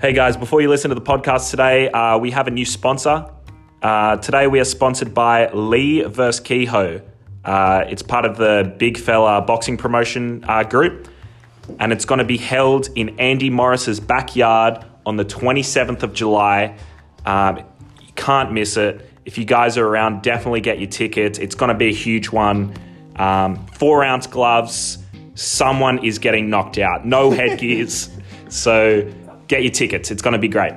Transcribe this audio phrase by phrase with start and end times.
[0.00, 3.30] Hey guys, before you listen to the podcast today, uh, we have a new sponsor.
[3.82, 6.40] Uh, today we are sponsored by Lee vs.
[6.40, 7.02] Kehoe.
[7.44, 11.08] Uh, it's part of the Big Fella boxing promotion uh, group,
[11.78, 16.78] and it's going to be held in Andy Morris's backyard on the 27th of July.
[17.26, 17.58] Um,
[18.00, 19.06] you can't miss it.
[19.26, 21.38] If you guys are around, definitely get your tickets.
[21.38, 22.72] It's going to be a huge one.
[23.16, 24.96] Um, four ounce gloves.
[25.34, 27.04] Someone is getting knocked out.
[27.04, 28.08] No headgears.
[28.48, 29.06] so
[29.50, 30.12] get your tickets.
[30.12, 30.72] It's going to be great.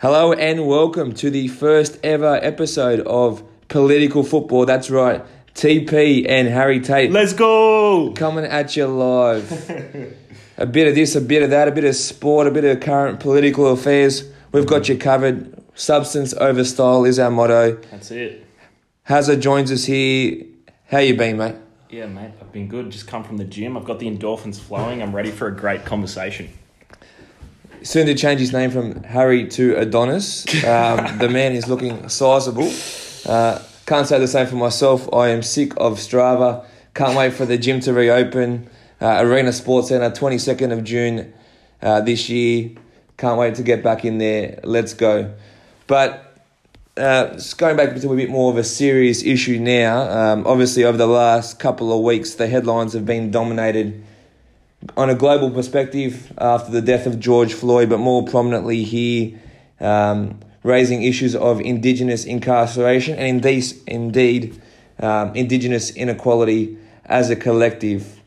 [0.00, 4.64] Hello and welcome to the first ever episode of Political Football.
[4.64, 5.22] That's right,
[5.54, 8.12] TP and Harry Tate Let's go!
[8.16, 10.16] coming at you live.
[10.56, 12.80] a bit of this, a bit of that, a bit of sport, a bit of
[12.80, 14.24] current political affairs.
[14.50, 15.62] We've got you covered.
[15.74, 17.76] Substance over style is our motto.
[17.90, 18.46] That's it.
[19.04, 20.44] Hazard joins us here.
[20.86, 21.56] How you been, mate?
[21.92, 22.88] Yeah, mate, I've been good.
[22.88, 23.76] Just come from the gym.
[23.76, 25.02] I've got the endorphins flowing.
[25.02, 26.48] I'm ready for a great conversation.
[27.82, 30.46] Soon to change his name from Harry to Adonis.
[30.64, 32.72] Um, the man is looking sizable.
[33.26, 35.12] Uh, can't say the same for myself.
[35.12, 36.64] I am sick of Strava.
[36.94, 38.70] Can't wait for the gym to reopen.
[38.98, 41.34] Uh, Arena Sports Centre, 22nd of June
[41.82, 42.70] uh, this year.
[43.18, 44.60] Can't wait to get back in there.
[44.64, 45.34] Let's go.
[45.88, 46.31] But
[46.96, 50.00] uh, just going back to a bit more of a serious issue now.
[50.10, 54.04] Um, obviously, over the last couple of weeks, the headlines have been dominated
[54.96, 59.38] on a global perspective after the death of George Floyd, but more prominently here,
[59.80, 64.60] um, raising issues of Indigenous incarceration and indeed, indeed
[65.00, 68.20] um, Indigenous inequality as a collective.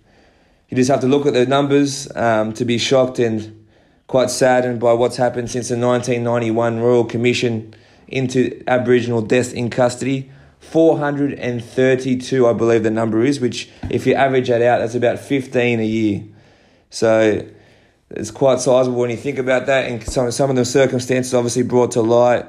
[0.69, 3.65] You just have to look at the numbers um, to be shocked and
[4.07, 7.75] quite saddened by what's happened since the 1991 Royal Commission
[8.07, 10.31] into Aboriginal deaths in custody.
[10.59, 15.79] 432, I believe the number is, which if you average that out, that's about 15
[15.79, 16.23] a year.
[16.89, 17.47] So
[18.09, 21.63] it's quite sizable when you think about that, and some some of the circumstances obviously
[21.63, 22.45] brought to light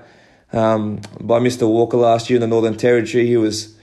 [0.53, 1.69] um, by Mr.
[1.69, 3.27] Walker last year in the Northern Territory.
[3.27, 3.77] He was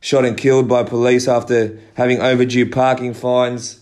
[0.00, 3.80] shot and killed by police after having overdue parking fines.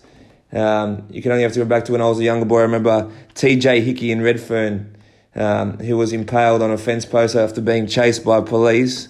[0.52, 2.58] Um, you can only have to go back to when I was a younger boy.
[2.58, 3.80] I remember T.J.
[3.80, 4.96] Hickey in Redfern,
[5.34, 9.08] um, who was impaled on a fence post after being chased by police.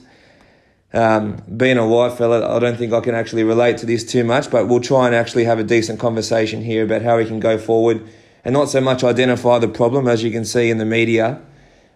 [0.93, 4.25] Um, being a white fella, I don't think I can actually relate to this too
[4.25, 7.39] much, but we'll try and actually have a decent conversation here about how we can
[7.39, 8.09] go forward
[8.45, 11.41] and not so much identify the problem as you can see in the media,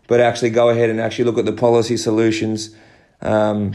[0.07, 2.77] but actually go ahead and actually look at the policy solutions
[3.21, 3.75] um,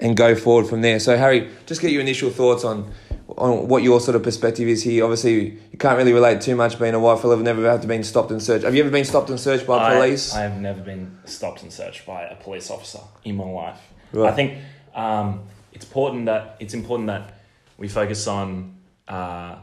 [0.00, 0.98] and go forward from there.
[1.00, 2.90] So, Harry, just get your initial thoughts on
[3.28, 5.02] on what your sort of perspective is here.
[5.04, 7.36] Obviously, you can't really relate too much being a white fella.
[7.36, 8.64] I've never had to been stopped and searched.
[8.64, 10.34] Have you ever been stopped and searched by I- police?
[10.34, 13.80] I, have never been stopped and searched by a police officer in my life.
[14.12, 14.32] Right.
[14.32, 14.58] I think
[14.94, 15.42] um,
[15.72, 17.34] it's important that it's important that
[17.78, 18.76] we focus on
[19.08, 19.56] uh,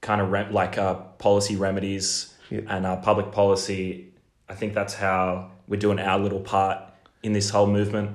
[0.00, 2.60] kind of rem- like uh, policy remedies Yeah.
[2.68, 4.12] and uh, public policy.
[4.48, 6.78] I think that's how we're doing our little part
[7.22, 8.10] in this whole movement.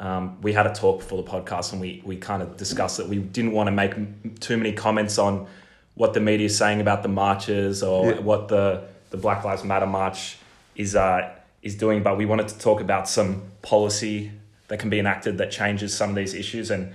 [0.00, 3.08] Um, we had a talk before the podcast and we, we kind of discussed that
[3.08, 5.46] we didn't want to make too many comments on
[5.94, 8.20] what the media is saying about the marches or Yeah.
[8.20, 10.38] what the, the Black Lives Matter march
[10.74, 11.30] is uh,
[11.62, 14.30] is doing, but we wanted to talk about some policy
[14.68, 16.70] that can be enacted that changes some of these issues.
[16.70, 16.94] And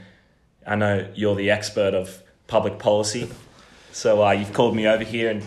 [0.66, 3.30] I know you're the expert of public policy,
[3.92, 5.44] so uh, you've called me over here, and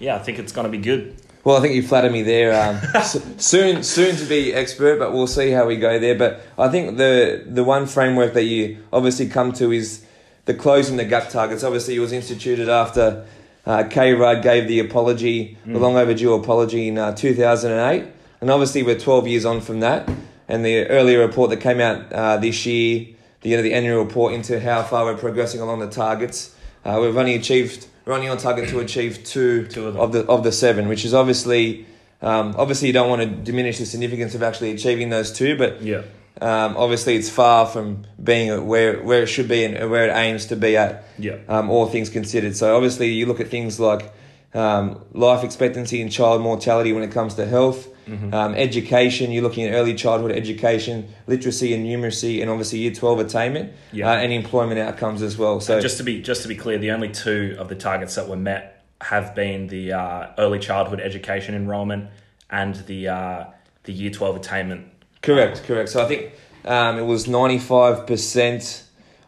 [0.00, 1.14] yeah, I think it's going to be good.
[1.42, 2.52] Well, I think you flattered me there.
[2.52, 3.02] Um,
[3.38, 6.14] soon, soon to be expert, but we'll see how we go there.
[6.14, 10.04] But I think the the one framework that you obviously come to is
[10.44, 11.64] the closing the gap targets.
[11.64, 13.26] Obviously, it was instituted after
[13.64, 14.12] uh, K.
[14.12, 18.12] Rudd gave the apology, the long overdue apology in uh, two thousand and eight,
[18.42, 20.10] and obviously we're twelve years on from that.
[20.46, 23.06] And the earlier report that came out uh, this year,
[23.42, 26.54] the end of the annual report into how far we're progressing along the targets,
[26.84, 27.86] uh, we've only achieved.
[28.04, 31.04] We're only on target to achieve two, Two of of the of the seven, which
[31.04, 31.86] is obviously
[32.22, 35.80] um, obviously you don't want to diminish the significance of actually achieving those two, but
[35.82, 36.02] Yeah.
[36.40, 40.46] um, obviously it's far from being where where it should be and where it aims
[40.46, 41.04] to be at.
[41.18, 41.36] Yeah.
[41.48, 44.12] Um, all things considered, so obviously you look at things like
[44.54, 48.34] um, life expectancy and child mortality when it comes to health, Mm-hmm.
[48.34, 49.30] um, education.
[49.30, 54.10] You're looking at early childhood education, literacy and numeracy, and obviously year twelve attainment, Yeah.
[54.10, 55.60] uh, and employment outcomes as well.
[55.60, 58.28] So just to be just to be clear, the only two of the targets that
[58.28, 62.08] were met have been the uh, early childhood education enrollment
[62.50, 63.44] and the uh,
[63.84, 64.88] the year twelve attainment.
[65.22, 65.90] Correct, correct.
[65.90, 66.32] So I think
[66.64, 68.82] um, it was ninety five percent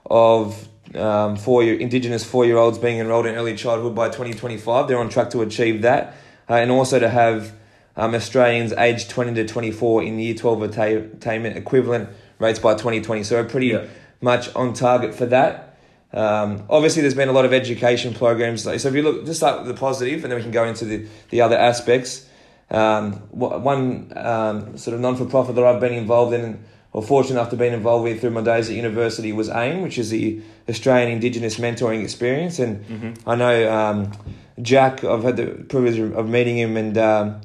[0.07, 0.67] of
[0.97, 4.57] um, four year Indigenous four year olds being enrolled in early childhood by twenty twenty
[4.57, 4.89] five.
[4.89, 6.15] They're on track to achieve that,
[6.49, 7.53] uh, and also to have
[7.97, 12.09] um, Australians aged twenty to twenty four in year twelve attainment equivalent
[12.39, 13.23] rates by twenty twenty.
[13.25, 13.87] So we're pretty Yeah.
[14.21, 15.77] much on target for that.
[16.13, 18.65] Um, obviously, there's been a lot of education programs.
[18.65, 20.85] So if you look, just start with the positive, and then we can go into
[20.85, 22.27] the, the other aspects.
[22.71, 26.63] Um, one um, sort of non-for-profit that I've been involved in,
[26.93, 29.99] or fortunate enough to be involved with through my days at university, was AIME, which
[29.99, 32.59] is the Australian Indigenous Mentoring Experience.
[32.59, 33.29] And mm-hmm.
[33.29, 34.13] I know um,
[34.61, 35.03] Jack.
[35.05, 37.41] I've had the privilege of meeting him, and um,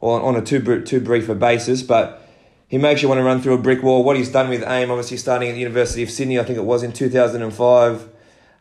[0.00, 2.26] on, on a too too brief a basis, but
[2.66, 4.04] he makes you want to run through a brick wall.
[4.04, 6.64] What he's done with AIME, obviously starting at the University of Sydney, I think it
[6.64, 8.08] was in 2005,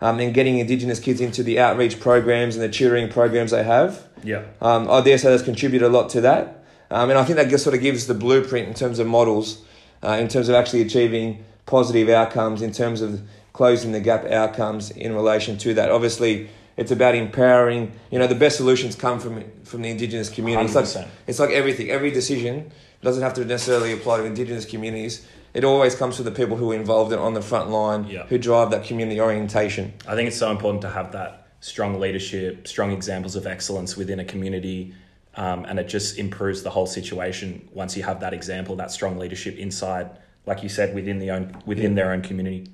[0.01, 4.07] um, and getting Indigenous kids into the outreach programs and the tutoring programs they have.
[4.23, 4.43] Yeah.
[4.61, 6.63] Um, I dare say that's contributed a lot to that.
[6.91, 9.63] Um, and I think that just sort of gives the blueprint in terms of models,
[10.03, 13.21] uh, in terms of actually achieving positive outcomes, in terms of
[13.53, 15.91] closing the gap outcomes in relation to that.
[15.91, 17.91] Obviously, it's about empowering.
[18.11, 20.65] You know, the best solutions come from from the Indigenous community.
[20.65, 21.89] It's like, it's like everything.
[21.89, 25.25] Every decision doesn't have to necessarily apply to Indigenous communities.
[25.53, 28.25] It always comes from the people who are involved in, on the front line, yeah.
[28.27, 29.93] who drive that community orientation.
[30.07, 34.19] I think it's so important to have that strong leadership, strong examples of excellence within
[34.19, 34.93] a community,
[35.35, 39.17] um, and it just improves the whole situation once you have that example, that strong
[39.17, 40.09] leadership inside,
[40.45, 42.03] like you said, within the own within yeah.
[42.03, 42.67] their own community.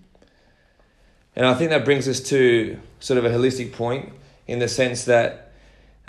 [1.35, 4.13] And I think that brings us to sort of a holistic point
[4.47, 5.51] in the sense that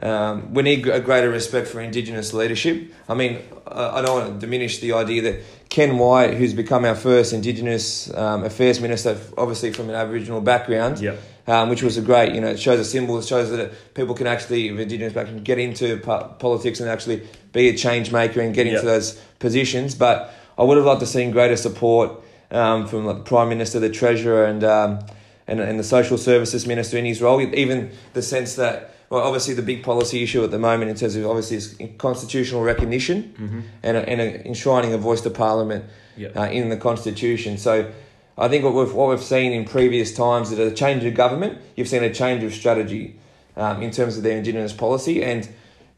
[0.02, 2.92] um, we need a greater respect for Indigenous leadership.
[3.08, 6.94] I mean, I don't want to diminish the idea that Ken Wyatt, who's become our
[6.94, 11.18] first Indigenous um, Affairs Minister, obviously from an Aboriginal background, yep.
[11.46, 14.14] Um, which was a great, you know, it shows a symbol, it shows that people
[14.14, 18.54] can actually, of Indigenous background, get into politics and actually be a change maker and
[18.54, 18.84] get into yep.
[18.84, 19.94] those positions.
[19.94, 22.20] But I would have liked to seen greater support
[22.50, 25.06] um, from like, the Prime Minister, the Treasurer, and, um,
[25.46, 29.54] and, and the Social Services Minister in his role, even the sense that well, obviously
[29.54, 33.60] the big policy issue at the moment in terms of obviously is constitutional recognition mm-hmm.
[33.82, 35.84] and, a, and a enshrining a voice to parliament
[36.16, 36.36] yep.
[36.36, 37.56] uh, in the constitution.
[37.56, 37.92] So
[38.38, 41.58] I think what we've what we've seen in previous times is a change of government.
[41.74, 43.18] You've seen a change of strategy
[43.56, 45.48] um, in terms of their indigenous policy, and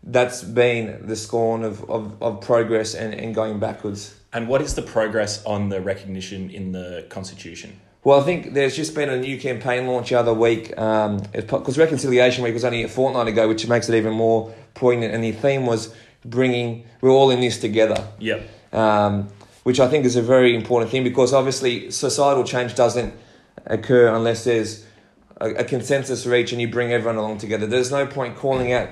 [0.02, 4.14] that's been the scorn of, of, of progress and, and going backwards.
[4.32, 7.81] And what is the progress on the recognition in the constitution?
[8.05, 11.08] Well, I think there's just been a new campaign launch the other week because
[11.43, 15.12] um, Reconciliation Week was only a fortnight ago, which makes it even more poignant.
[15.12, 15.93] And the theme was
[16.25, 18.06] bringing, we're all in this together.
[18.20, 18.49] Yep.
[18.73, 19.29] Um,
[19.69, 23.12] which I think is a very important thing because obviously societal change doesn't
[23.67, 24.87] occur unless there's
[25.43, 27.67] a, a consensus reach and you bring everyone along together.
[27.67, 28.88] There's no point calling out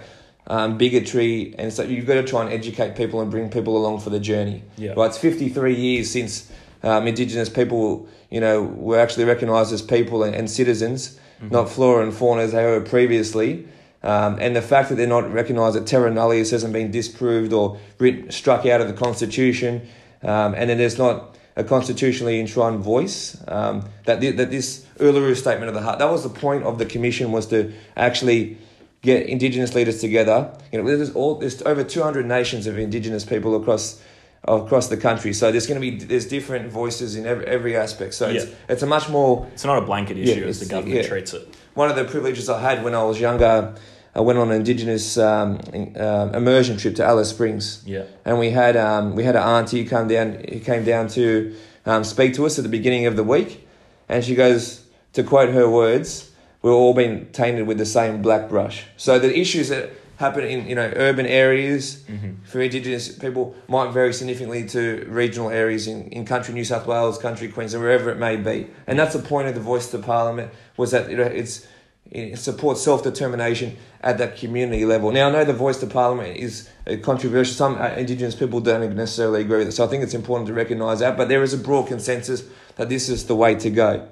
[0.49, 4.01] um, bigotry, and so you've got to try and educate people and bring people along
[4.01, 4.65] for the journey.
[4.77, 4.93] Yeah.
[4.95, 5.07] Right.
[5.07, 6.53] It's 53 years since
[6.83, 11.55] um, Indigenous people, you know, were actually recognised as people and, and citizens, mm-hmm.
[11.55, 13.67] not flora and fauna as they were previously.
[14.03, 17.79] Um, and the fact that they're not recognised, that terra nullius hasn't been disproved or
[17.99, 19.89] written, struck out of the Constitution,
[20.23, 23.37] um, and then there's not a constitutionally enshrined voice.
[23.49, 26.79] Um, that the, that this Uluru Statement of the Heart, that was the point of
[26.79, 28.59] the commission, was to actually
[29.03, 30.53] get Indigenous leaders together.
[30.73, 34.03] You know, there's all there's over 200 nations of Indigenous people across
[34.45, 35.33] across the country.
[35.33, 38.15] So there's going to be there's different voices in every, every aspect.
[38.15, 38.43] So yeah.
[38.43, 41.09] it's it's a much more it's not a blanket issue yeah, as the government yeah.
[41.09, 41.55] treats it.
[41.75, 43.75] One of the privileges I had when I was younger,
[44.17, 45.61] I went on an Indigenous um,
[45.95, 47.83] uh, immersion trip to Alice Springs.
[47.85, 51.55] Yeah, and we had um, we had an auntie come down who came down to
[51.85, 53.69] um, speak to us at the beginning of the week,
[54.09, 56.31] and she goes to quote her words.
[56.63, 58.85] We're all being tainted with the same black brush.
[58.97, 62.43] So the issues that happen in you know urban areas mm-hmm.
[62.45, 67.19] for Indigenous people might vary significantly to regional areas in, in country New South Wales,
[67.19, 68.69] country Queensland, wherever it may be.
[68.87, 71.67] And that's the point of the voice to Parliament was that you know, it's
[72.11, 75.11] it supports self determination at that community level.
[75.11, 76.69] Now I know the voice to Parliament is
[77.03, 77.55] controversial.
[77.55, 80.55] Some uh, Indigenous people don't necessarily agree with it, so I think it's important to
[80.55, 81.17] recognise that.
[81.17, 82.45] But there is a broad consensus
[82.77, 84.09] that this is the way to go,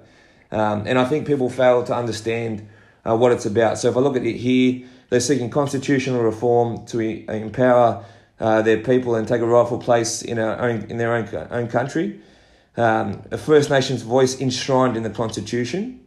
[0.50, 2.68] um, and I think people fail to understand
[3.04, 3.78] uh, what it's about.
[3.78, 8.04] So if I look at it here they're seeking constitutional reform to empower
[8.40, 11.68] uh, their people and take a rightful place in, our own, in their own, own
[11.68, 12.20] country.
[12.76, 16.03] Um, a First Nations voice enshrined in the Constitution,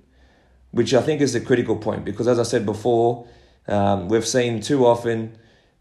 [0.72, 3.28] which I think is a critical point because, as I said before,
[3.68, 5.38] um, we've seen too often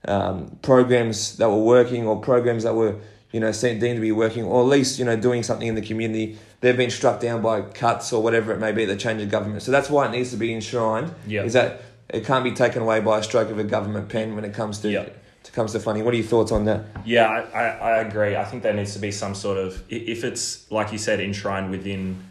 [0.06, 2.96] um, programs that were working or programs that were
[3.32, 5.82] you know deemed to be working or at least you know doing something in the
[5.82, 9.28] community they've been struck down by cuts or whatever it may be the change of
[9.28, 11.44] government so that's why it needs to be enshrined yep.
[11.44, 14.44] is that it can't be taken away by a stroke of a government pen when
[14.44, 15.18] it comes to yep.
[15.42, 16.04] to comes to funding.
[16.04, 16.84] What are your thoughts on that?
[17.04, 18.36] Yeah, I, I, I, agree.
[18.36, 21.70] I think there needs to be some sort of if it's like you said enshrined
[21.70, 22.22] within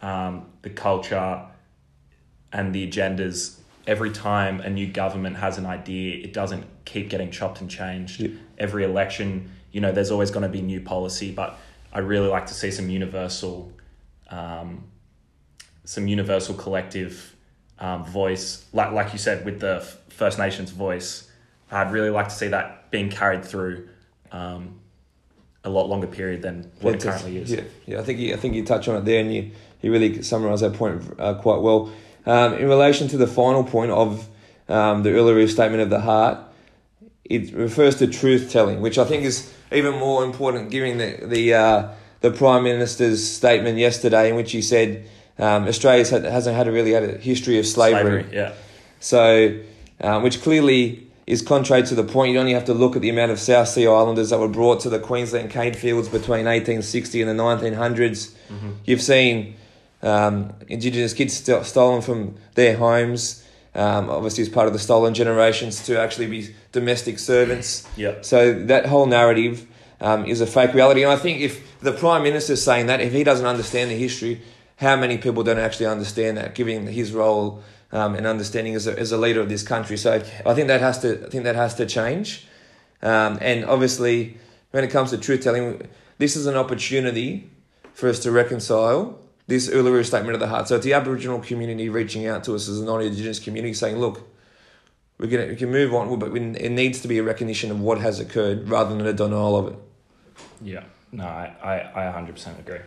[0.00, 1.42] um, the culture
[2.52, 3.58] and the agendas.
[3.86, 8.20] Every time a new government has an idea, it doesn't keep getting chopped and changed.
[8.20, 8.30] Yep.
[8.58, 11.58] Every election, you know, there's always going to be new policy, but
[11.92, 13.72] I really like to see some universal.
[14.28, 14.84] Um,
[15.88, 17.34] some universal collective
[17.78, 21.30] um, voice, like like you said with the First Nations voice.
[21.70, 23.88] I'd really like to see that being carried through
[24.30, 24.80] um,
[25.64, 27.50] a lot longer period than what it currently is.
[27.50, 28.00] Yeah, yeah.
[28.00, 29.50] I think you, I think you touch on it there, and you
[29.80, 31.90] you really summarise that point uh, quite well.
[32.26, 34.28] Um, in relation to the final point of
[34.68, 36.38] um, the Uluru Statement of the Heart,
[37.24, 41.54] it refers to truth telling, which I think is even more important, given the the
[41.54, 41.88] uh,
[42.20, 45.08] the Prime Minister's statement yesterday, in which he said
[45.38, 48.26] um, Australia had, hasn't had a really had a history of slavery.
[48.32, 48.52] yeah.
[49.00, 49.58] So,
[50.00, 52.32] um, which clearly is contrary to the point.
[52.32, 54.80] You only have to look at the amount of South Sea Islanders that were brought
[54.80, 58.34] to the Queensland cane fields between 1860 and the 1900s.
[58.86, 59.54] You've seen
[60.02, 65.14] um, Indigenous kids st- stolen from their homes, um, obviously as part of the stolen
[65.14, 67.86] generations, to actually be domestic servants.
[67.96, 68.24] Yep.
[68.24, 69.66] So that whole narrative
[70.00, 71.02] um, is a fake reality.
[71.02, 73.96] And I think if the Prime Minister is saying that, if he doesn't understand the
[73.96, 74.40] history,
[74.76, 78.98] how many people don't actually understand that, given his role um, and understanding as a,
[78.98, 79.96] as a leader of this country?
[79.96, 82.46] So I think that has to I think that has to change.
[83.02, 84.38] Um, and obviously,
[84.70, 85.82] when it comes to truth telling,
[86.18, 87.50] this is an opportunity
[87.92, 90.68] for us to reconcile this Uluru Statement of the Heart.
[90.68, 94.22] So it's the Aboriginal community reaching out to us as a non-Indigenous community, saying, "Look,
[95.18, 97.80] we're gonna we can move on, but we, it needs to be a recognition of
[97.80, 99.78] what has occurred rather than a denial of it."
[100.62, 100.84] Yeah.
[101.10, 102.80] No, I, I, I 100% agree.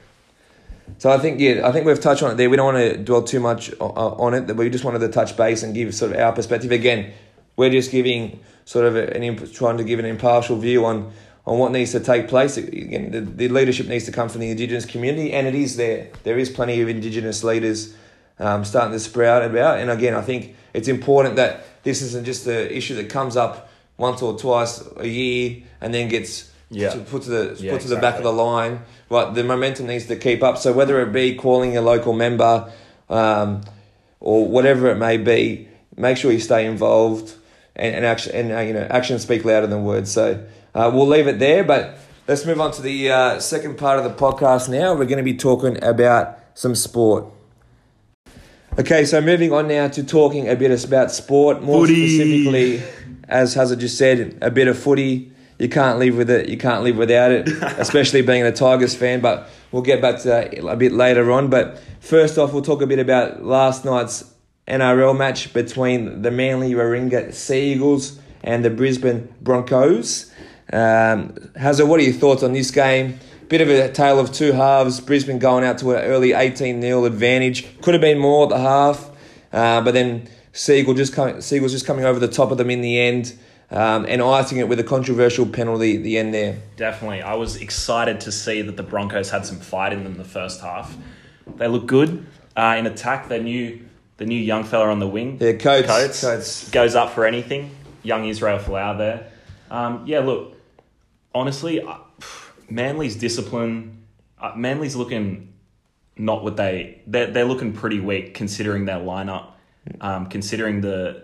[1.00, 2.50] So I think yeah, I think we've touched on it there.
[2.50, 4.48] We don't want to dwell too much on it.
[4.48, 6.72] That we just wanted to touch base and give sort of our perspective.
[6.72, 7.13] Again,
[7.56, 11.12] we're just giving sort of an imp- trying to give an impartial view on
[11.45, 12.57] on what needs to take place.
[12.57, 16.10] Again, the, the leadership needs to come from the Indigenous community, and it is there.
[16.24, 17.95] There is plenty of Indigenous leaders
[18.39, 19.79] um, starting to sprout about.
[19.79, 23.69] And again, I think it's important that this isn't just an issue that comes up
[23.98, 26.89] once or twice a year and then gets Yeah.
[26.89, 28.81] to put to the Yeah, put to the back of the line.
[29.10, 30.57] Right, the momentum needs to keep up.
[30.57, 32.71] So whether it be calling a local member,
[33.10, 33.62] um,
[34.21, 35.67] or whatever it may be,
[35.98, 37.33] make sure you stay involved
[37.75, 40.12] and, and action and uh, you know actions speak louder than words.
[40.12, 40.43] So
[40.74, 41.98] uh, we'll leave it there, but
[42.28, 44.70] let's move on to the uh, second part of the podcast.
[44.70, 47.25] Now we're going to be talking about some sport.
[48.80, 52.18] Okay, so moving on now to talking a bit about sport, more Footy.
[52.18, 52.84] specifically,
[53.28, 55.32] as Hazard just said, a bit of footy.
[55.60, 56.48] You can't live with it.
[56.48, 57.48] You can't live without it,
[57.78, 59.20] especially being a Tigers fan.
[59.20, 61.50] But we'll get back to that a bit later on.
[61.50, 64.34] But first off, we'll talk a bit about last night's
[64.68, 70.30] NRL match between the Manly Warringah Sea Eagles and the Brisbane Broncos.
[70.72, 73.20] Um, Hazard, what are your thoughts on this game?
[73.50, 75.01] Bit of a tale of two halves.
[75.01, 77.82] Brisbane going out to an early 18 0 advantage.
[77.82, 79.10] Could have been more at the half,
[79.51, 82.82] uh, but then Seagull just coming, Seagulls just coming over the top of them in
[82.82, 83.38] the end
[83.72, 86.60] um, and icing it with a controversial penalty at the end there.
[86.75, 87.22] Definitely.
[87.22, 90.62] I was excited to see that the Broncos had some fight in them the first
[90.62, 90.96] half.
[91.56, 92.25] They look good
[92.56, 93.30] uh, in attack.
[93.30, 93.86] They knew
[94.18, 95.38] the new young fella on the wing.
[95.40, 95.88] Yeah, Coates.
[95.88, 96.70] Coates, Coates.
[96.70, 97.75] goes up for anything.
[98.04, 99.32] Young Israel Folau there.
[99.70, 100.50] Um, yeah, look,
[101.33, 101.97] honestly, uh,
[102.69, 104.05] Manly's discipline.
[104.39, 105.53] Uh, Manly's looking
[106.17, 109.51] not what they they're, they're looking pretty weak considering their lineup,
[110.01, 111.23] um, considering the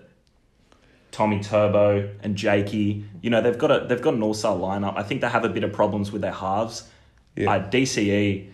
[1.11, 3.05] Tommy Turbo and Jakey.
[3.21, 4.97] You know they've got a they've got an all star lineup.
[4.97, 6.89] I think they have a bit of problems with their halves.
[7.35, 7.51] Yeah.
[7.51, 8.49] Uh, DCE.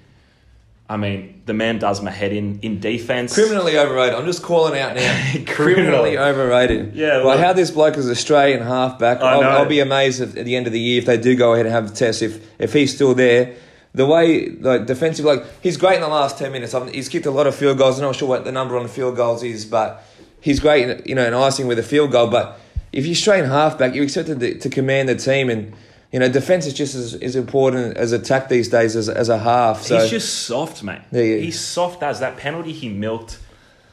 [0.90, 3.34] I mean, the man does my head in in defense.
[3.34, 4.16] Criminally overrated.
[4.16, 5.34] I'm just calling out now.
[5.48, 6.94] Criminally overrated.
[6.94, 9.22] Yeah, well- how this bloke is Australian halfback.
[9.22, 9.44] I I'll.
[9.44, 11.66] I'll be amazed at, at the end of the year if they do go ahead
[11.66, 12.22] and have the test.
[12.22, 13.56] If if he's still there,
[13.94, 16.74] the way like defensive, like he's great in the last ten minutes.
[16.74, 17.98] I'm, he's kicked a lot of field goals.
[17.98, 20.04] I'm not sure what the number on field goals is, but
[20.42, 20.90] he's great.
[20.90, 22.28] In, you know, in icing with a field goal.
[22.28, 22.60] But
[22.92, 25.74] if you're Australian halfback, you're expected to, to command the team and.
[26.14, 29.40] You know, defense is just as, as important as attack these days as, as a
[29.40, 29.82] half.
[29.82, 31.02] So He's just soft, mate.
[31.12, 31.38] Yeah, yeah.
[31.38, 33.40] He's soft as that penalty he milked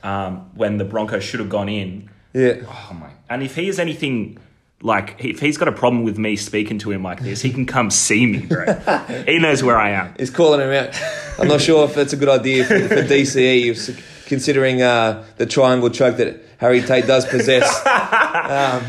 [0.03, 2.11] um, when the Broncos should have gone in.
[2.35, 3.09] yeah, Oh my!
[3.31, 4.37] And if he is anything
[4.83, 7.65] like, if he's got a problem with me speaking to him like this, he can
[7.65, 8.67] come see me, bro.
[9.27, 10.15] he knows where I am.
[10.19, 10.95] He's calling him out.
[11.39, 15.89] I'm not sure if that's a good idea for, for DCE, considering uh, the triangle
[15.89, 17.81] choke that Harry Tate does possess.
[18.41, 18.85] Um,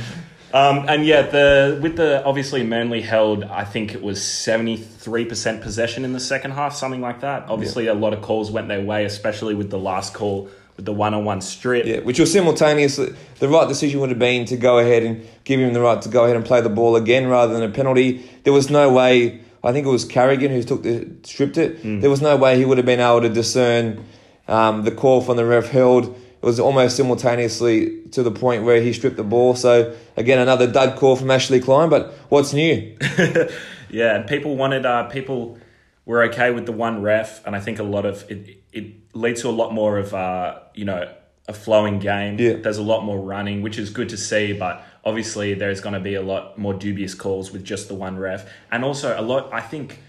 [0.53, 5.25] Um, and yeah, the with the obviously Manly held, I think it was seventy three
[5.25, 7.45] percent possession in the second half, something like that.
[7.49, 10.93] Obviously, a lot of calls went their way, especially with the last call with the
[10.93, 11.85] one on one strip.
[11.85, 15.59] yeah, which was simultaneously the right decision would have been to go ahead and give
[15.59, 18.23] him the right to go ahead and play the ball again rather than a penalty.
[18.43, 19.41] There was no way.
[19.63, 21.81] I think it was Carrigan who took the stripped it.
[22.01, 24.03] There was no way he would have been able to discern
[24.47, 26.17] um, the call from the ref held.
[26.41, 29.55] It was almost simultaneously to the point where he stripped the ball.
[29.55, 31.89] So again, another dud call from Ashley Klein.
[31.89, 32.97] But what's new?
[33.91, 35.57] Yeah, and people wanted uh, people
[36.05, 39.41] we're okay with the one ref, and I think a lot of it it leads
[39.41, 41.13] to a lot more of uh, you know
[41.47, 42.39] a flowing game.
[42.39, 42.53] Yeah.
[42.53, 45.99] There's a lot more running, which is good to see, but obviously there's going to
[45.99, 49.53] be a lot more dubious calls with just the one ref, and also a lot.
[49.53, 49.99] I think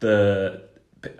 [0.00, 0.62] the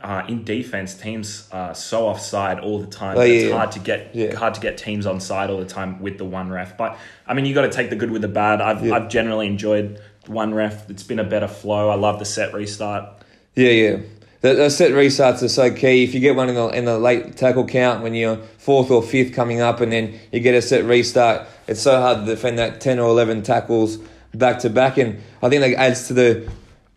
[0.03, 3.17] uh, in defense teams are so offside all the time.
[3.17, 3.57] Oh, it's yeah.
[3.57, 4.35] hard to get Yeah.
[4.37, 6.77] hard to get teams on side all the time with the one ref.
[6.77, 8.61] But I mean, you got to take the good with the bad.
[8.61, 8.95] I've Yeah.
[8.95, 10.91] I've generally enjoyed the one ref.
[10.91, 11.89] It's been a better flow.
[11.89, 13.05] I love the set restart.
[13.55, 13.97] Yeah, yeah.
[14.43, 16.03] The, the set restarts are so key.
[16.05, 19.03] If you get one in the in the late tackle count when you're fourth or
[19.03, 22.59] fifth coming up, and then you get a set restart, it's so hard to defend
[22.59, 23.99] that ten or eleven tackles
[24.35, 24.97] back to back.
[24.97, 26.51] And I think that adds to the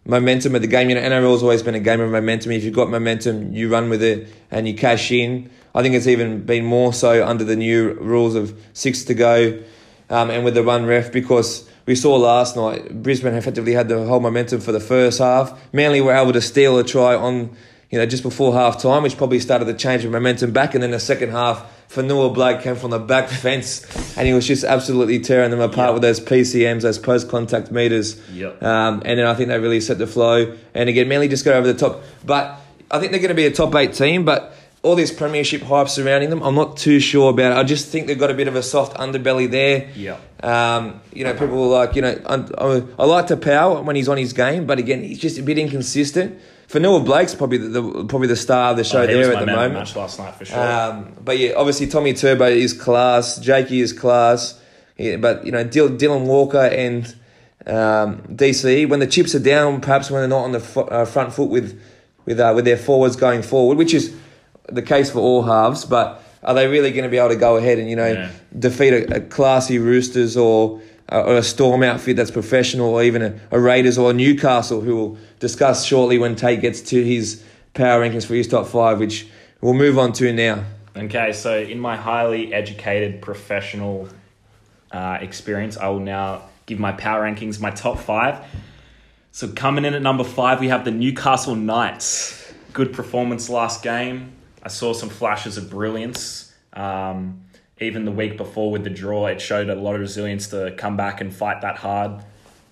[0.06, 0.90] momentum of the game.
[0.90, 2.52] You know, NRL's always been a game of momentum.
[2.52, 5.50] If you've got momentum, you run with it and you cash in.
[5.76, 9.64] I think it's even been more so under the new rules of six to go,
[10.10, 14.06] um, and with the run ref because we saw last night Brisbane effectively had the
[14.06, 15.60] whole momentum for the first half.
[15.74, 17.56] Manly were able to steal a try on,
[17.90, 20.76] you know, just before half time, which probably started the change of momentum back.
[20.76, 23.86] And then the second half, Fonua Blake came from the back fence
[24.18, 25.94] and he was just absolutely tearing them apart Yeah.
[25.94, 28.20] with those PCMs, those post contact meters.
[28.34, 28.64] Yep.
[28.64, 30.56] Um, and then I think they really set the flow.
[30.74, 32.02] And again, Manly just got over the top.
[32.26, 32.60] But
[32.90, 34.26] I think they're going to be a top eight team.
[34.26, 37.56] But all this premiership hype surrounding them, I'm not too sure about it.
[37.58, 39.90] I just think they've got a bit of a soft underbelly there.
[39.96, 40.18] Yeah.
[40.42, 44.18] Um, you know, people like, you know, I, I like to power when he's on
[44.18, 46.38] his game, but again, he's just a bit inconsistent.
[46.74, 49.46] Fonua Blake's probably the, the probably the star of the show Oh, there at the
[49.46, 49.74] man of the moment.
[49.76, 50.60] match last night for sure.
[50.60, 54.60] Um, but yeah, obviously Tommy Turbo is class, Jakey is class,
[54.98, 57.06] yeah, but you know Dylan Walker and
[57.68, 61.06] um, DC when the chips are down, perhaps when they're not on the fo- uh,
[61.06, 61.80] front foot with
[62.26, 64.14] with uh, with their forwards going forward, which is
[64.68, 65.86] the case for all halves.
[65.86, 68.32] But are they really going to be able to go ahead and you know Yeah.
[68.58, 73.40] defeat a, a classy Roosters or or a Storm outfit that's professional, or even a,
[73.52, 77.44] a Raiders or a Newcastle, who we'll discuss shortly when Tate gets to his
[77.74, 79.28] power rankings for his top five, which
[79.62, 80.64] we'll move on to now.
[80.96, 84.08] Okay, so in my highly educated professional
[84.92, 88.46] uh, experience, I will now give my power rankings, my top five.
[89.32, 92.54] So coming in at number five, we have the Newcastle Knights.
[92.72, 94.34] Good performance last game.
[94.62, 96.54] I saw some flashes of brilliance.
[96.74, 97.43] Um,
[97.84, 100.98] even the week before with the draw, it showed a lot of resilience to come
[100.98, 102.24] back and fight that hard.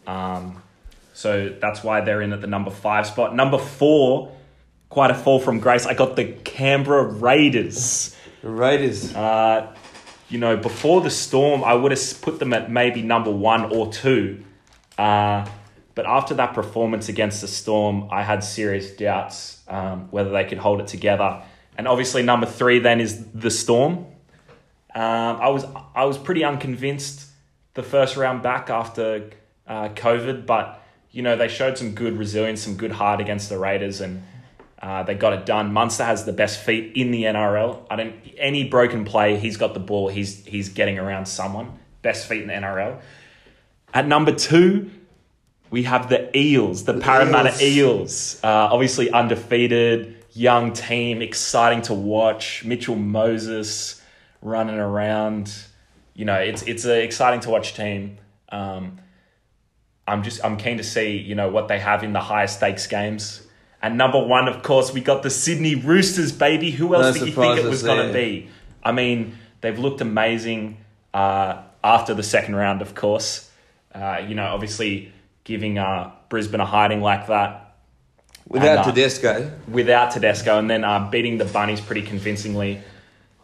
[0.08, 0.62] Um,
[1.13, 3.36] so that's why they're in at the number five spot.
[3.36, 4.36] Number four,
[4.89, 5.86] quite a fall from grace.
[5.86, 8.15] I got the Canberra Raiders.
[8.41, 9.13] The Raiders.
[9.13, 9.76] Uh,
[10.30, 13.91] you know, before the storm, I would have put them at maybe number one or
[13.91, 14.43] two.
[14.97, 15.45] Uh,
[15.93, 20.58] but after that performance against the storm, I had serious doubts um, whether they could
[20.58, 21.41] hold it together.
[21.78, 24.06] And obviously, number three then is the storm.
[24.94, 27.28] Um, I was I was pretty unconvinced
[27.74, 29.30] the first round back after
[29.68, 33.58] uh, COVID, but you know they showed some good resilience, some good heart against the
[33.58, 34.24] Raiders, and
[34.82, 35.72] uh, they got it done.
[35.72, 37.86] Munster has the best feet in the NRL.
[37.90, 40.10] I don't any broken play, he's got the ball.
[40.10, 41.80] He's he's getting around someone.
[42.02, 43.00] Best feet in the NRL.
[43.94, 44.90] At number two,
[45.70, 48.40] we have the Eels, the, Parramatta Eels.
[48.44, 52.64] Uh, obviously undefeated, young team, exciting to watch.
[52.66, 54.01] Mitchell Moses
[54.42, 55.54] running around.
[56.14, 58.18] You know, it's it's an exciting to watch team.
[58.50, 59.00] Um,
[60.08, 62.88] I'm just I'm keen to see you know what they have in the higher stakes
[62.88, 63.46] games.
[63.84, 66.70] And number one, of course, we got the Sydney Roosters, baby.
[66.70, 68.48] Who else No did you think it was going to be?
[68.84, 70.78] I mean, they've looked amazing
[71.16, 73.50] uh, after the second round, of course.
[73.94, 75.12] Uh, you know, obviously
[75.46, 77.72] giving uh, Brisbane a hiding like that
[78.52, 79.52] Without And, uh, Tedesco.
[79.70, 82.82] without Tedesco, and then uh, beating the Bunnies pretty convincingly.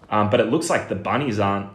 [0.09, 1.69] Um, but it looks like the Bunnies aren't.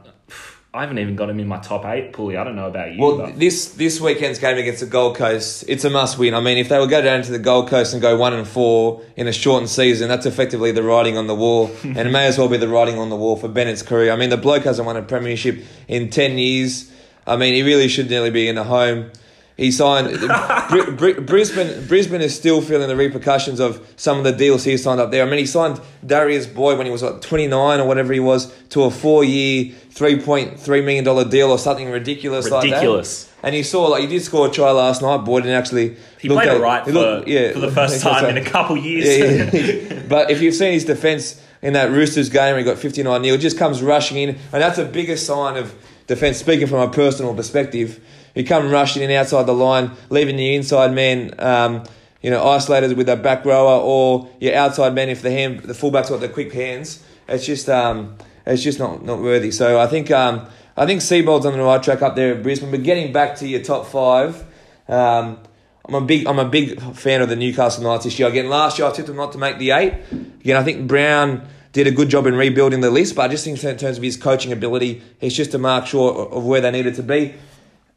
[0.74, 2.38] I haven't even got them in my top eight, Pulley.
[2.38, 2.98] I don't know about you.
[3.02, 6.32] Well, but- this this weekend's game against the Gold Coast, it's a must win.
[6.32, 8.48] I mean, if they would go down to the Gold Coast and go one and
[8.48, 12.26] four in a shortened season, that's effectively the writing on the wall, and it may
[12.26, 14.10] as well be the writing on the wall for Bennett's career.
[14.12, 16.90] I mean, the bloke hasn't won a premiership in ten years.
[17.26, 19.12] I mean, he really should nearly be in the home.
[19.62, 21.86] He signed Br- Br- Brisbane.
[21.86, 25.24] Brisbane is still feeling the repercussions of some of the deals he signed up there.
[25.24, 28.18] I mean, he signed Darius Boyd when he was like twenty nine or whatever he
[28.18, 32.64] was to a four year, three point three million dollar deal or something ridiculous, like
[32.64, 33.24] Ridiculous.
[33.26, 33.46] that.
[33.46, 35.18] And he saw like he did score a try last night.
[35.18, 38.00] Boyd and actually he looked played at- it right he for, yeah, for the first
[38.08, 39.06] time in a couple years.
[39.06, 39.60] yeah,
[39.94, 40.02] yeah.
[40.08, 43.38] but if you've seen his defence in that Roosters game, where he got 59 nil,
[43.38, 45.72] just comes rushing in, and that's a bigger sign of
[46.08, 46.38] defence.
[46.38, 48.00] Speaking from a personal perspective,
[48.34, 51.84] you come rushing in outside the line, leaving the inside man, um,
[52.20, 55.74] you know, isolated with a back rower, or your outside man if the hand, the
[55.74, 57.04] fullback's got the quick hands.
[57.28, 58.16] It's just, um,
[58.46, 59.50] it's just not not worthy.
[59.50, 62.70] So I think, um, I think Seibold's on the right track up there at Brisbane.
[62.70, 64.44] But getting back to your top five.
[64.88, 65.38] Um,
[65.84, 68.28] I'm a big I'm a big fan of the Newcastle Knights this year.
[68.28, 69.94] Again, last year I tipped them not to make the eight.
[70.40, 73.44] Again, I think Brown did a good job in rebuilding the list, but I just
[73.44, 76.70] think in terms of his coaching ability, he's just a mark short of where they
[76.70, 77.34] needed to be.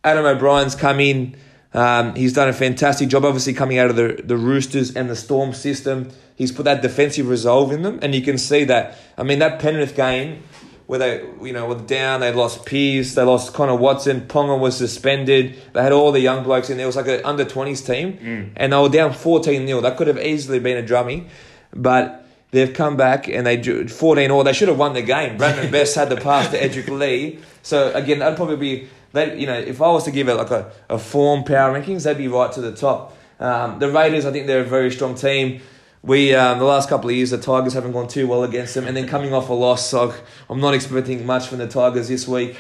[0.06, 1.36] Adam O'Brien's come in.
[1.74, 5.16] Um, he's done a fantastic job, obviously coming out of the, the Roosters and the
[5.16, 6.10] Storm system.
[6.38, 8.98] He's put that defensive resolve in them, and you can see that.
[9.18, 10.44] I mean, that Penrith game
[10.86, 12.20] where they, you know, were down.
[12.22, 13.16] They lost Pearce.
[13.16, 14.22] They lost Connor Watson.
[14.22, 15.56] Ponga was suspended.
[15.74, 16.86] They had all the young blokes in there.
[16.86, 18.50] It was like an under twenties team, Mm.
[18.56, 21.28] and they were down fourteen 0 That could have easily been a drummy,
[21.74, 24.44] but they've come back and they drew fourteen all.
[24.44, 25.38] They should have won the game.
[25.40, 27.40] Bradman Best had the pass to Edrick Lee.
[27.64, 28.88] So again, that'd probably be.
[29.16, 32.04] They, you know, if I was to give it like a, a form power rankings,
[32.04, 33.18] they'd be right to the top.
[33.40, 35.62] Um, the Raiders, I think they're a very strong team.
[36.04, 38.86] We um, the last couple of years the Tigers haven't gone too well against them,
[38.86, 40.14] and then coming off a loss, so
[40.50, 42.58] I'm not expecting much from the Tigers this week.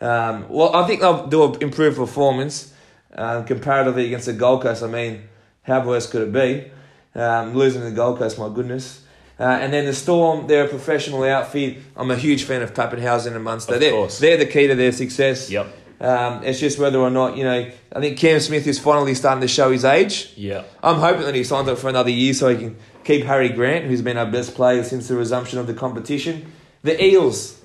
[0.00, 2.74] Um, well, I think they'll do an improved performance
[3.14, 4.82] uh, comparatively against the Gold Coast.
[4.82, 5.22] I mean,
[5.62, 6.70] how worse could it be?
[7.18, 9.02] Um, losing the Gold Coast, my goodness.
[9.38, 11.78] Uh, and then the Storm, they're a professional outfit.
[11.96, 13.74] I'm a huge fan of Papenhuyzen and Munster.
[13.74, 14.18] Of they're, course.
[14.18, 15.50] they're the key to their success.
[15.50, 15.66] Yep.
[16.02, 19.40] Um, it's just whether or not, you know, I think Cam Smith is finally starting
[19.40, 20.32] to show his age.
[20.36, 20.64] Yeah.
[20.82, 23.84] I'm hoping that he signs up for another year so he can keep Harry Grant,
[23.84, 26.50] who's been our best player since the resumption of the competition.
[26.82, 27.62] The Eels,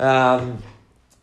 [0.00, 0.60] um,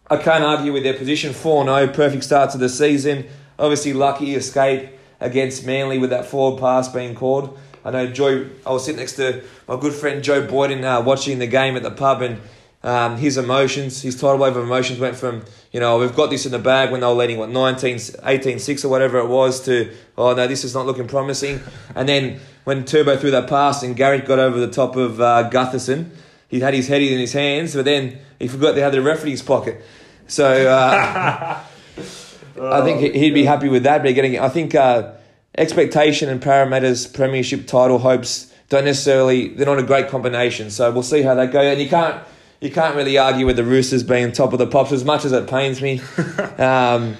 [0.09, 3.25] I can't argue with their position 4 0, perfect start to the season.
[3.59, 7.59] Obviously, lucky escape against Manly with that forward pass being called.
[7.83, 11.39] I know Joe, I was sitting next to my good friend Joe Boyden uh, watching
[11.39, 12.39] the game at the pub and
[12.83, 16.45] um, his emotions, his tidal wave of emotions went from, you know, we've got this
[16.45, 19.61] in the bag when they were leading, what, 19, 18 6 or whatever it was,
[19.65, 21.61] to, oh no, this is not looking promising.
[21.95, 25.49] And then when Turbo threw that pass and Garrick got over the top of uh,
[25.49, 26.09] Gutherson,
[26.49, 29.41] he had his head in his hands, but then he forgot they had the referee's
[29.41, 29.81] pocket.
[30.27, 31.63] So uh,
[32.61, 34.03] I think he- he'd be happy with that.
[34.03, 35.13] But getting, I think uh,
[35.57, 40.69] expectation and Parramatta's premiership title hopes don't necessarily they're not a great combination.
[40.69, 41.65] So we'll see how that goes.
[41.65, 42.21] And you can't
[42.63, 45.33] you can't really argue with the Roosters being top of the pops as much as
[45.33, 45.99] it pains me.
[46.57, 47.17] um,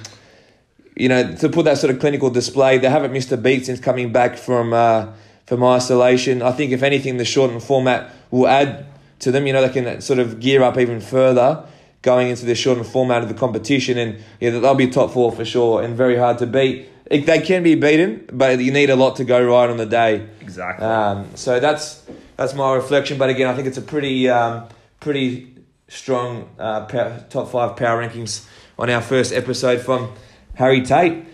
[0.96, 3.82] you know, to put that sort of clinical display, they haven't missed a beat since
[3.82, 5.12] coming back from uh,
[5.46, 6.42] from isolation.
[6.42, 8.86] I think if anything, the shortened format will add
[9.20, 9.46] to them.
[9.46, 11.66] You know, they can sort of gear up even further
[12.04, 15.44] going into the shortened format of the competition, and yeah, they'll be top four for
[15.44, 16.88] sure and very hard to beat.
[17.08, 19.86] It, they can be beaten, but you need a lot to go right on the
[19.86, 20.26] day.
[20.40, 20.86] Exactly.
[20.86, 22.02] Um, so that's
[22.38, 23.18] that's my reflection.
[23.18, 24.70] But again, I think it's a pretty um,
[25.04, 25.54] pretty
[25.90, 28.48] strong uh, power, top five power rankings
[28.80, 30.14] on our first episode from
[30.56, 31.26] Harry Tate.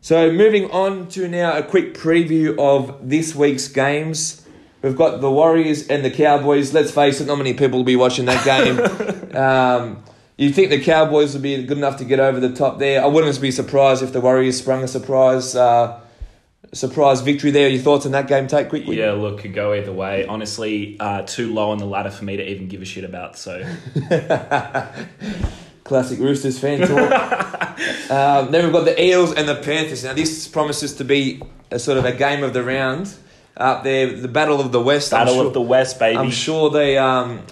[0.00, 4.46] So moving on to now a quick preview of this week's games.
[4.82, 6.72] We've got the Warriors and the Cowboys.
[6.72, 9.36] Let's face it, not many people will be watching that game.
[9.36, 10.04] um,
[10.36, 13.02] you think the Cowboys would be good enough to get over the top there?
[13.02, 15.98] I wouldn't be surprised if the Warriors sprung a surprise uh,
[16.72, 17.68] surprise victory there.
[17.68, 18.46] Your thoughts on that game?
[18.46, 18.98] Take quickly.
[18.98, 20.26] Yeah, look, could go either way.
[20.26, 23.36] Honestly, uh, too low on the ladder for me to even give a shit about.
[23.36, 23.60] So
[25.84, 28.10] Classic Roosters fan talk.
[28.10, 30.04] um, then we've got the Eels and the Panthers.
[30.04, 33.14] Now this promises to be a sort of a game of the round
[33.56, 35.10] up there, the Battle of the West.
[35.10, 36.18] Battle sure- of the West, baby.
[36.18, 37.42] I'm sure they um,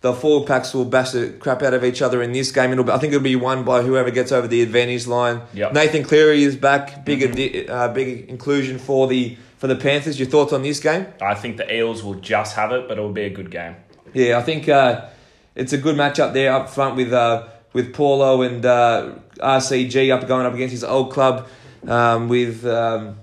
[0.00, 2.72] the forward packs will bash the crap out of each other in this game.
[2.72, 5.42] It'll be, I think it'll be won by whoever gets over the advantage line.
[5.52, 5.68] Yep.
[5.68, 5.74] Mm-hmm.
[5.74, 7.04] Nathan Cleary is back.
[7.04, 10.18] Big addi- uh, big inclusion for the for the Panthers.
[10.18, 11.06] Your thoughts on this game?
[11.20, 13.76] I think the Eels will just have it, but it will be a good game.
[14.14, 15.08] Yeah, I think uh,
[15.54, 20.26] it's a good matchup there up front with uh, with Paulo and uh, RCG up
[20.26, 21.46] going up against his old club
[21.86, 22.64] um, with.
[22.66, 23.16] Um,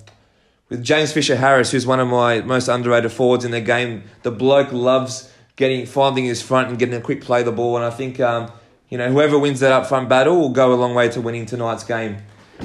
[0.69, 4.31] with James Fisher Harris, who's one of my most underrated forwards in the game, the
[4.31, 7.89] bloke loves getting finding his front and getting a quick play the ball, and I
[7.89, 8.49] think um,
[8.87, 11.45] you know whoever wins that up front battle will go a long way to winning
[11.45, 12.17] tonight's game.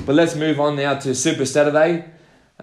[0.07, 2.05] But let's move on now to Super Saturday,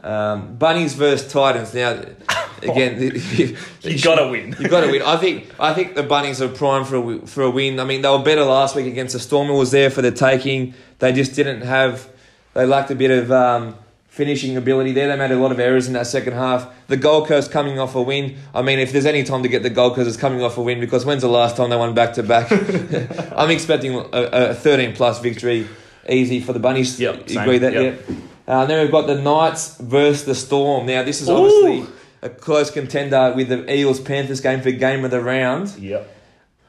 [0.02, 1.74] um, Bunnies versus Titans.
[1.74, 2.02] Now,
[2.64, 4.56] again, you, You gotta win.
[4.60, 5.02] You got to win.
[5.02, 5.48] I think.
[5.60, 7.80] I think the Bunnies are primed for a, for a win.
[7.80, 9.50] I mean, they were better last week against the Storm.
[9.50, 10.74] It was there for the taking.
[11.00, 12.10] They just didn't have.
[12.54, 13.76] They lacked a bit of um,
[14.20, 15.08] finishing ability there.
[15.08, 16.68] They made a lot of errors in that second half.
[16.88, 18.36] The Gold Coast coming off a win.
[18.54, 20.62] I mean, if there's any time to get the Gold Coast, it's coming off a
[20.62, 22.52] win because when's the last time they won back to back?
[23.38, 25.70] I'm expecting a, a 13 plus victory,
[26.10, 27.00] easy for the Bunnies.
[27.00, 27.72] Yep, You agree that?
[27.72, 28.04] Yep.
[28.10, 28.16] Yeah.
[28.46, 30.86] Uh, then we've got the Knights versus the Storm.
[30.86, 31.94] Now this is obviously Ooh.
[32.22, 35.78] a close contender with the Eels Panthers game for game of the round.
[35.78, 36.18] Yep.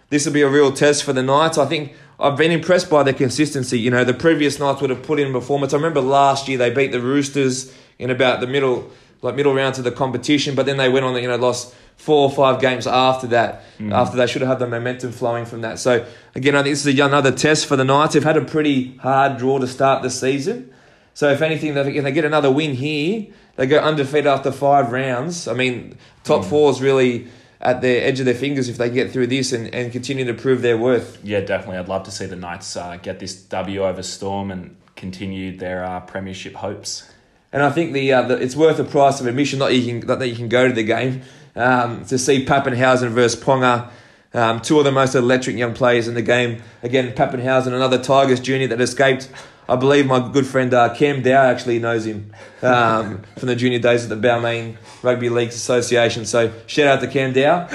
[0.08, 1.58] This will be a real test for the Knights.
[1.58, 3.78] I think I've been impressed by their consistency.
[3.78, 5.72] You know, the previous Knights would have put in performance.
[5.72, 8.90] I remember last year they beat the Roosters in about the middle,
[9.22, 12.28] like middle rounds of the competition, but then they went on, you know, lost four
[12.28, 13.62] or five games after that.
[13.78, 13.92] Mm.
[13.92, 15.78] After they should have had the momentum flowing from that.
[15.78, 18.14] So again, I think this is another test for the Knights.
[18.14, 20.72] They've had a pretty hard draw to start the season.
[21.14, 25.48] So if anything, if they get another win here, they go undefeated after five rounds.
[25.48, 26.48] I mean, top mm.
[26.48, 27.28] four is really
[27.60, 30.34] at the edge of their fingers if they get through this and, and continue to
[30.34, 31.22] prove their worth.
[31.22, 31.76] Yeah, definitely.
[31.76, 35.84] I'd love to see the Knights uh, get this W over Storm and continue their
[35.84, 37.10] uh, premiership hopes.
[37.52, 40.06] And I think the, uh, the it's worth the price of admission that you can
[40.18, 41.22] that you can go to the game
[41.56, 43.90] um, to see Papenhuyzen versus Ponga.
[44.32, 46.62] Um, two of the most electric young players in the game.
[46.84, 49.28] Again, Papenhuyzen, another Tigers junior that escaped.
[49.70, 53.78] I believe my good friend uh, Cam Dow actually knows him um, from the junior
[53.78, 56.26] days at the Balmain Rugby Leagues Association.
[56.26, 57.68] So shout out to Cam Dow.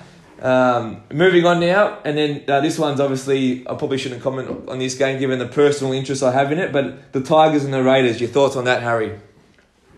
[0.38, 4.78] Um, moving on now, and then uh, this one's obviously I probably shouldn't comment on
[4.78, 6.72] this game given the personal interest I have in it.
[6.72, 9.18] But the Tigers and the Raiders, your thoughts on that, Harry?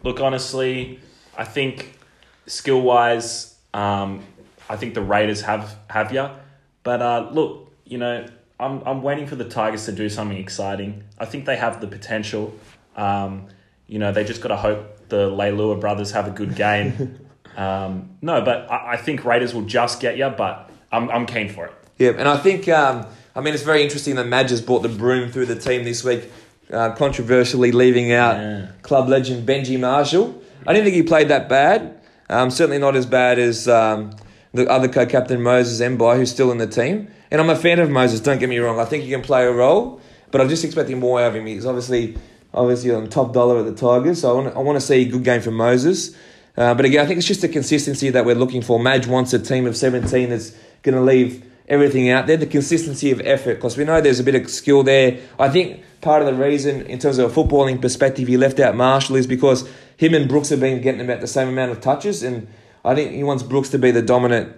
[0.05, 1.01] Look, honestly,
[1.37, 1.99] I think
[2.47, 4.25] skill wise, um,
[4.71, 6.37] I think the Raiders have have ya.
[6.85, 8.27] But uh, look, you know,
[8.61, 11.05] I'm I'm waiting for the Tigers to do something exciting.
[11.19, 12.55] I think they have the potential.
[12.97, 13.47] Um,
[13.87, 17.19] you know, they just got to hope the Leilua brothers have a good game.
[17.57, 20.29] um, no, but I, I think Raiders will just get you.
[20.31, 21.73] But I'm I'm keen for it.
[21.99, 24.89] Yeah, and I think um, I mean it's very interesting that Madge has brought the
[24.89, 26.31] broom through the team this week,
[26.73, 28.67] uh, controversially leaving out Yeah.
[28.83, 30.43] club legend Benji Marshall.
[30.67, 32.01] I didn't think he played that bad.
[32.29, 34.11] Um, certainly not as bad as um,
[34.53, 37.09] the other co-captain Moses Mbye, who's still in the team.
[37.31, 38.21] And I'm a fan of Moses.
[38.21, 38.81] Don't get me wrong.
[38.81, 41.47] I think he can play a role, but I'm just expecting more out of him.
[41.47, 42.17] He's obviously
[42.55, 45.05] obviously on top dollar at the Tigers, so I want I want to see a
[45.05, 46.17] good game from Moses.
[46.57, 48.81] Uh, but again, I think it's just the consistency that we're looking for.
[48.81, 52.37] Madge wants a team of 17 that's going to leave everything out there.
[52.37, 55.21] The consistency of effort, because we know there's a bit of skill there.
[55.39, 58.75] I think part of the reason, in terms of a footballing perspective, he left out
[58.75, 62.25] Marshall is because him and Brooks have been getting about the same amount of touches,
[62.25, 62.49] and
[62.85, 64.57] I think he wants Brooks to be the dominant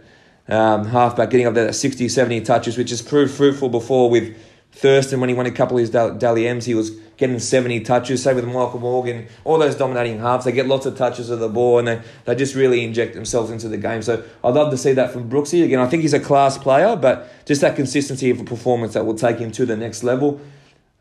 [0.50, 4.36] um, halfback, getting up there at 60, 70 touches, which has proved fruitful before with
[4.72, 6.64] Thurston when he won a couple of his Dal- Dally M's.
[6.64, 8.22] He was getting 70 touches.
[8.22, 9.28] Same with Michael Morgan.
[9.44, 12.34] All those dominating halves, they get lots of touches of the ball and they, they
[12.34, 14.02] just really inject themselves into the game.
[14.02, 15.64] So I'd love to see that from Brooksy.
[15.64, 19.04] Again, I think he's a class player, but just that consistency of a performance that
[19.04, 20.40] will take him to the next level.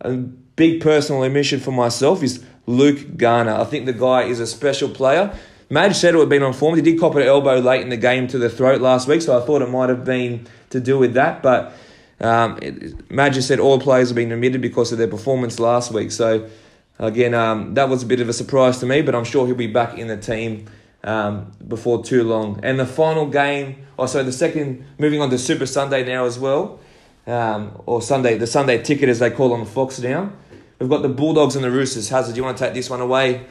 [0.01, 3.53] A big personal admission for myself is Luke Garner.
[3.53, 5.33] I think the guy is a special player.
[5.69, 6.75] It would have been on form.
[6.75, 9.39] He did cop an elbow late in the game to the throat last week, so
[9.39, 11.43] I thought it might have been to do with that.
[11.43, 11.73] But
[12.19, 16.11] um, it, Madge said all players have been omitted because of their performance last week.
[16.11, 16.49] So
[16.97, 19.55] again, um, that was a bit of a surprise to me, but I'm sure he'll
[19.55, 20.65] be back in the team
[21.03, 22.59] um, before too long.
[22.63, 26.39] And the final game, oh, so the second, moving on to Super Sunday now as
[26.39, 26.79] well,
[27.27, 30.31] um, or Sunday, the Sunday ticket as they call on the Fox now.
[30.79, 32.09] We've got the Bulldogs and the Roosters.
[32.09, 33.45] Hazard, do you want to take this one away?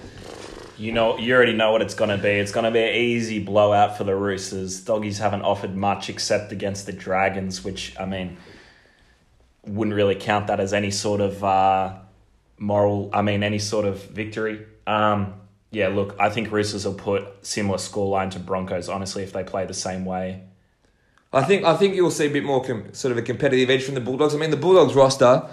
[0.79, 2.29] You know, you already know what it's going to be.
[2.29, 4.81] It's going to be an easy blowout for the Roosters.
[4.81, 8.37] Doggies haven't offered much except against the Dragons, which I mean,
[9.67, 11.97] wouldn't really count that as any sort of uh,
[12.59, 13.11] moral.
[13.13, 14.65] I mean, any sort of victory.
[14.87, 15.35] Um,
[15.73, 18.89] yeah, look, I think Roosters will put similar scoreline to Broncos.
[18.89, 20.45] Honestly, if they play the same way,
[21.33, 23.83] I think I think you'll see a bit more com- sort of a competitive edge
[23.83, 24.33] from the Bulldogs.
[24.33, 25.49] I mean, the Bulldogs roster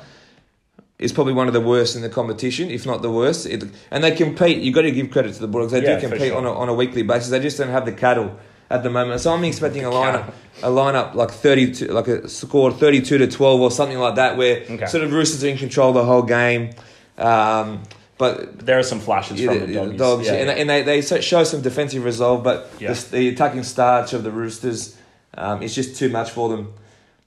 [0.98, 3.46] is probably one of the worst in the competition, if not the worst.
[3.46, 4.60] It, and they compete.
[4.60, 5.74] You've got to give credit to the Bulldogs.
[5.74, 6.38] They Yeah, do compete sure.
[6.38, 7.30] on a, on a weekly basis.
[7.30, 8.38] They just don't have the cattle
[8.70, 9.20] at the moment.
[9.22, 13.62] So I'm expecting a lineup, a lineup like 32, like a score 32 to 12
[13.62, 14.86] or something like that, where Okay.
[14.86, 16.72] sort of Roosters are in control the whole game.
[17.18, 17.84] Um,
[18.18, 20.82] but but there are some flashes yeah, from the, the dogs, Yeah, and, and they,
[20.84, 24.96] they show some defensive resolve, but the, the attacking starch of the Roosters
[25.34, 26.74] um, is just too much for them.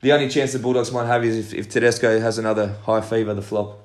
[0.00, 3.34] The only chance the Bulldogs might have is if, if Tedesco has another high fever,
[3.34, 3.80] the flop.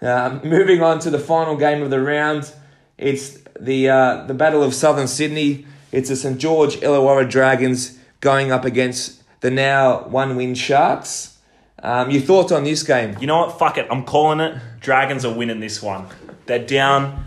[0.00, 2.52] Um, moving on to the final game of the round,
[2.98, 5.66] it's the uh, the Battle of Southern Sydney.
[5.90, 11.36] It's the St George Illawarra Dragons going up against the now one win Sharks.
[11.82, 13.16] Um, your thoughts on this game?
[13.20, 13.58] You know what?
[13.58, 13.86] Fuck it.
[13.90, 14.58] I'm calling it.
[14.80, 16.06] Dragons are winning this one.
[16.46, 17.24] They're down.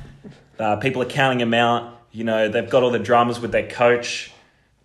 [0.57, 2.01] Uh, people are counting them out.
[2.11, 4.31] You know, they've got all the dramas with their coach.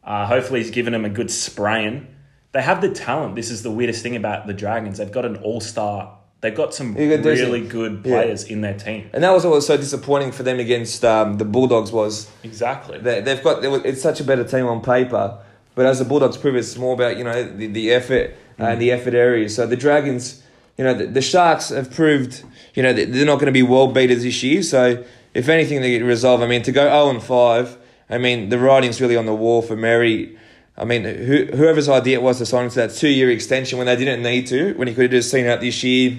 [0.04, 2.06] Uh, hopefully, he's given them a good spraying.
[2.52, 3.34] They have the talent.
[3.34, 4.98] This is the weirdest thing about the Dragons.
[4.98, 6.18] They've got an all star.
[6.42, 8.12] They've got some really good yeah.
[8.12, 9.08] players in their team.
[9.12, 12.98] And that was what was so disappointing for them against um, the Bulldogs was Exactly.
[12.98, 15.38] they, they've got it's such a better team on paper,
[15.76, 18.90] but as the Bulldogs prove, it's more about you know the, the effort and the
[18.90, 19.54] effort areas.
[19.54, 20.42] So the Dragons,
[20.76, 23.94] you know, the, the Sharks have proved you know they're not going to be world
[23.94, 24.62] beaters this year.
[24.62, 26.42] So if anything, they get resolved.
[26.42, 27.78] I mean, to go zero and five,
[28.10, 30.36] I mean the writing's really on the wall for Mary.
[30.76, 33.78] I mean, who, whoever's idea it was to sign him to that two year extension
[33.78, 36.18] when they didn't need to, when he could have just seen out this year.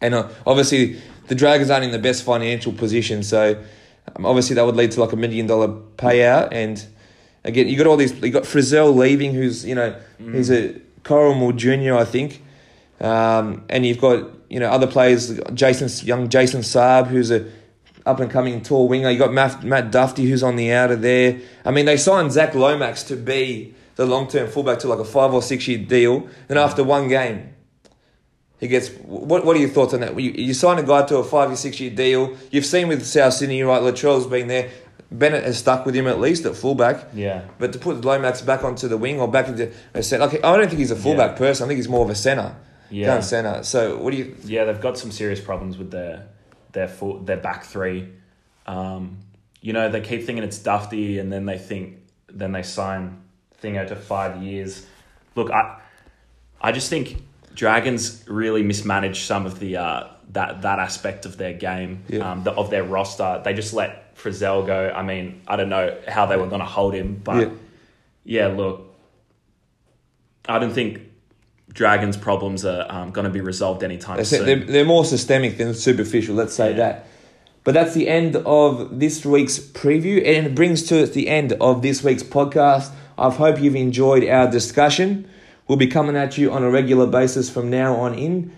[0.00, 3.62] And uh, obviously, the Dragons aren't in the best financial position, so
[4.14, 6.48] um, obviously that would lead to like a million dollar payout.
[6.52, 6.84] And
[7.42, 8.12] again, you got all these.
[8.22, 12.42] You got Frizell leaving, who's you know he's a Coral Moore Junior, I think.
[13.00, 17.50] Um, and you've got you know other players, Jason young Jason Saab, who's a
[18.06, 19.10] up and coming tall winger.
[19.10, 21.40] You got Matt, Matt Duffy, who's on the outer there.
[21.64, 25.04] I mean, they signed Zac Lomax to be the long term fullback to like a
[25.04, 26.28] five or six year deal.
[26.48, 27.54] And after one game,
[28.60, 28.88] he gets.
[28.90, 30.18] What What are your thoughts on that?
[30.18, 32.36] You, you sign a guy to a five or six year deal.
[32.50, 33.82] You've seen with South Sydney, right?
[33.82, 34.70] Latrell's been there.
[35.10, 37.08] Bennett has stuck with him at least at fullback.
[37.14, 37.42] Yeah.
[37.58, 40.56] But to put Lomax back onto the wing or back into a centre, okay, I
[40.56, 41.38] don't think he's a fullback Yeah.
[41.38, 41.64] person.
[41.64, 42.56] I think he's more of a centre.
[42.90, 43.20] Yeah.
[43.20, 43.62] Centre.
[43.62, 44.36] So what do you?
[44.44, 46.26] Yeah, they've got some serious problems with their
[46.74, 48.08] their full, their back three.
[48.66, 49.18] Um,
[49.62, 53.22] you know, they keep thinking it's Dufty, and then they think then they sign
[53.62, 54.86] Thingo to five years.
[55.34, 55.80] Look, I
[56.60, 57.22] I just think
[57.54, 62.30] Dragons really mismanaged some of the uh, that that aspect of their game, Yeah.
[62.32, 63.40] um, the, of their roster.
[63.42, 64.92] They just let Frizell go.
[64.94, 67.54] I mean, I don't know how they were going to hold him, but Yeah.
[68.24, 68.94] yeah, look,
[70.46, 71.00] I don't think
[71.74, 74.46] Dragons' problems are um, going to be resolved anytime They say soon.
[74.46, 76.76] they're, they're more systemic than superficial, let's say Yeah.
[76.76, 77.06] that.
[77.64, 81.54] But that's the end of this week's preview, and it brings to us the end
[81.60, 82.92] of this week's podcast.
[83.18, 85.28] I hope you've enjoyed our discussion.
[85.66, 88.52] We'll be coming at you on a regular basis from now on in.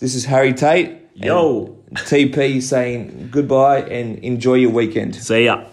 [0.00, 0.98] This is Harry Tate.
[1.14, 1.78] Yo.
[1.94, 5.14] TP saying goodbye and enjoy your weekend.
[5.14, 5.64] See ya.